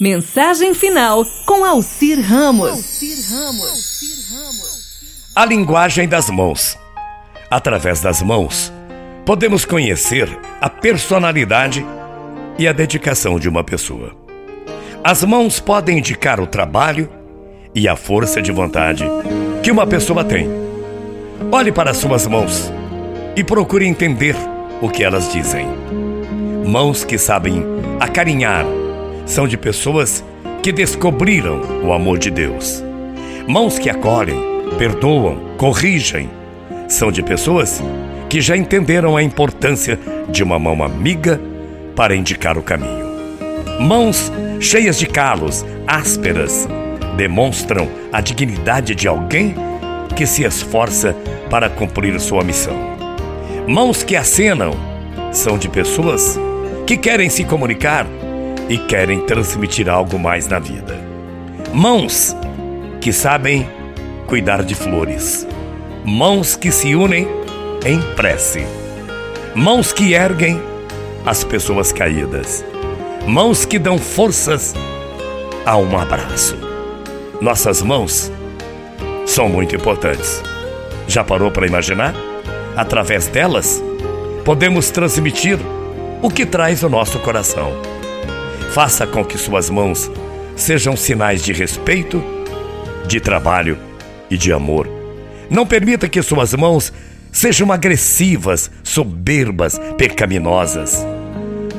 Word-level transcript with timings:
Mensagem 0.00 0.74
final 0.74 1.26
com 1.44 1.64
Alcir 1.64 2.20
Ramos. 2.20 3.00
A 5.34 5.44
linguagem 5.44 6.06
das 6.06 6.30
mãos. 6.30 6.78
Através 7.50 8.00
das 8.00 8.22
mãos, 8.22 8.72
podemos 9.26 9.64
conhecer 9.64 10.28
a 10.60 10.70
personalidade 10.70 11.84
e 12.56 12.68
a 12.68 12.72
dedicação 12.72 13.40
de 13.40 13.48
uma 13.48 13.64
pessoa. 13.64 14.14
As 15.02 15.24
mãos 15.24 15.58
podem 15.58 15.98
indicar 15.98 16.38
o 16.38 16.46
trabalho 16.46 17.10
e 17.74 17.88
a 17.88 17.96
força 17.96 18.40
de 18.40 18.52
vontade 18.52 19.04
que 19.64 19.70
uma 19.72 19.84
pessoa 19.84 20.22
tem. 20.22 20.48
Olhe 21.50 21.72
para 21.72 21.92
suas 21.92 22.24
mãos 22.24 22.72
e 23.34 23.42
procure 23.42 23.84
entender 23.84 24.36
o 24.80 24.88
que 24.88 25.02
elas 25.02 25.32
dizem. 25.32 25.66
Mãos 26.64 27.02
que 27.02 27.18
sabem 27.18 27.64
acarinhar 27.98 28.64
são 29.28 29.46
de 29.46 29.58
pessoas 29.58 30.24
que 30.62 30.72
descobriram 30.72 31.60
o 31.84 31.92
amor 31.92 32.18
de 32.18 32.30
Deus. 32.30 32.82
Mãos 33.46 33.78
que 33.78 33.90
acolhem, 33.90 34.40
perdoam, 34.78 35.38
corrigem, 35.58 36.30
são 36.88 37.12
de 37.12 37.22
pessoas 37.22 37.82
que 38.28 38.40
já 38.40 38.56
entenderam 38.56 39.16
a 39.16 39.22
importância 39.22 39.98
de 40.30 40.42
uma 40.42 40.58
mão 40.58 40.82
amiga 40.82 41.38
para 41.94 42.16
indicar 42.16 42.56
o 42.56 42.62
caminho. 42.62 43.06
Mãos 43.78 44.32
cheias 44.60 44.98
de 44.98 45.06
calos, 45.06 45.64
ásperas, 45.86 46.66
demonstram 47.16 47.86
a 48.10 48.20
dignidade 48.22 48.94
de 48.94 49.06
alguém 49.06 49.54
que 50.16 50.26
se 50.26 50.42
esforça 50.42 51.14
para 51.50 51.68
cumprir 51.68 52.18
sua 52.18 52.42
missão. 52.42 52.74
Mãos 53.66 54.02
que 54.02 54.16
acenam 54.16 54.72
são 55.32 55.58
de 55.58 55.68
pessoas 55.68 56.38
que 56.86 56.96
querem 56.96 57.28
se 57.28 57.44
comunicar 57.44 58.06
e 58.68 58.76
querem 58.76 59.20
transmitir 59.20 59.88
algo 59.88 60.18
mais 60.18 60.46
na 60.46 60.58
vida. 60.58 60.98
Mãos 61.72 62.36
que 63.00 63.12
sabem 63.12 63.68
cuidar 64.26 64.62
de 64.62 64.74
flores. 64.74 65.46
Mãos 66.04 66.54
que 66.56 66.70
se 66.70 66.94
unem 66.94 67.26
em 67.84 68.00
prece. 68.14 68.64
Mãos 69.54 69.92
que 69.92 70.12
erguem 70.12 70.60
as 71.24 71.44
pessoas 71.44 71.92
caídas. 71.92 72.64
Mãos 73.26 73.64
que 73.64 73.78
dão 73.78 73.98
forças 73.98 74.74
a 75.64 75.76
um 75.76 75.98
abraço. 75.98 76.56
Nossas 77.40 77.82
mãos 77.82 78.32
são 79.26 79.48
muito 79.48 79.76
importantes. 79.76 80.42
Já 81.06 81.22
parou 81.22 81.50
para 81.50 81.66
imaginar? 81.66 82.14
Através 82.76 83.26
delas, 83.26 83.82
podemos 84.44 84.90
transmitir 84.90 85.58
o 86.22 86.30
que 86.30 86.46
traz 86.46 86.82
o 86.82 86.88
nosso 86.88 87.18
coração. 87.20 87.72
Faça 88.68 89.06
com 89.06 89.24
que 89.24 89.38
suas 89.38 89.70
mãos 89.70 90.10
sejam 90.56 90.96
sinais 90.96 91.42
de 91.42 91.52
respeito, 91.52 92.22
de 93.06 93.20
trabalho 93.20 93.78
e 94.30 94.36
de 94.36 94.52
amor. 94.52 94.88
Não 95.50 95.66
permita 95.66 96.08
que 96.08 96.20
suas 96.22 96.52
mãos 96.54 96.92
sejam 97.32 97.72
agressivas, 97.72 98.70
soberbas, 98.82 99.80
pecaminosas. 99.96 101.06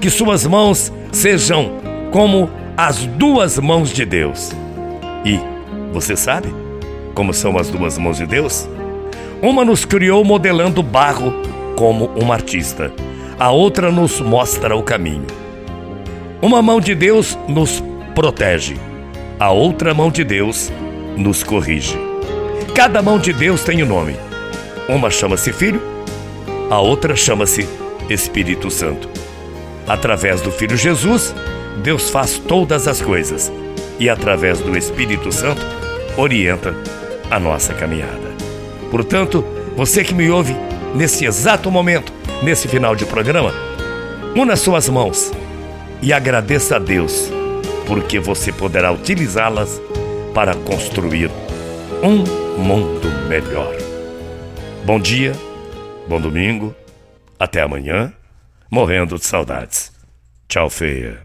Que 0.00 0.10
suas 0.10 0.46
mãos 0.46 0.92
sejam 1.10 1.72
como 2.12 2.50
as 2.76 3.06
duas 3.06 3.58
mãos 3.58 3.92
de 3.92 4.04
Deus. 4.04 4.52
E 5.24 5.40
você 5.92 6.16
sabe 6.16 6.48
como 7.14 7.32
são 7.32 7.56
as 7.58 7.68
duas 7.68 7.96
mãos 7.98 8.18
de 8.18 8.26
Deus? 8.26 8.68
Uma 9.42 9.64
nos 9.64 9.84
criou 9.84 10.22
modelando 10.24 10.82
barro 10.82 11.32
como 11.76 12.10
um 12.22 12.32
artista, 12.32 12.92
a 13.38 13.50
outra 13.50 13.90
nos 13.90 14.20
mostra 14.20 14.76
o 14.76 14.82
caminho. 14.82 15.26
Uma 16.42 16.60
mão 16.60 16.80
de 16.80 16.94
Deus 16.94 17.36
nos 17.48 17.82
protege, 18.14 18.76
a 19.40 19.50
outra 19.50 19.94
mão 19.94 20.10
de 20.10 20.22
Deus 20.22 20.70
nos 21.16 21.42
corrige. 21.42 21.96
Cada 22.74 23.00
mão 23.00 23.18
de 23.18 23.32
Deus 23.32 23.64
tem 23.64 23.82
um 23.82 23.86
nome. 23.86 24.14
Uma 24.86 25.10
chama-se 25.10 25.50
Filho, 25.50 25.80
a 26.70 26.78
outra 26.78 27.16
chama-se 27.16 27.66
Espírito 28.10 28.70
Santo. 28.70 29.08
Através 29.88 30.42
do 30.42 30.50
Filho 30.50 30.76
Jesus, 30.76 31.34
Deus 31.82 32.10
faz 32.10 32.38
todas 32.38 32.86
as 32.86 33.00
coisas 33.00 33.50
e 33.98 34.10
através 34.10 34.60
do 34.60 34.76
Espírito 34.76 35.32
Santo 35.32 35.64
orienta 36.18 36.74
a 37.30 37.40
nossa 37.40 37.72
caminhada. 37.72 38.36
Portanto, 38.90 39.42
você 39.74 40.04
que 40.04 40.12
me 40.12 40.30
ouve 40.30 40.54
nesse 40.94 41.24
exato 41.24 41.70
momento, 41.70 42.12
nesse 42.42 42.68
final 42.68 42.94
de 42.94 43.06
programa, 43.06 43.54
una 44.36 44.54
suas 44.54 44.86
mãos 44.90 45.32
e 46.02 46.12
agradeça 46.12 46.76
a 46.76 46.78
Deus, 46.78 47.30
porque 47.86 48.18
você 48.18 48.52
poderá 48.52 48.92
utilizá-las 48.92 49.80
para 50.34 50.54
construir 50.54 51.30
um 52.02 52.18
mundo 52.60 53.08
melhor. 53.28 53.74
Bom 54.84 55.00
dia, 55.00 55.32
bom 56.06 56.20
domingo, 56.20 56.74
até 57.38 57.62
amanhã, 57.62 58.12
morrendo 58.70 59.16
de 59.18 59.24
saudades. 59.24 59.92
Tchau, 60.48 60.68
feia. 60.70 61.24